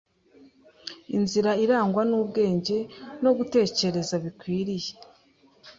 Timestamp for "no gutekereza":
3.23-4.15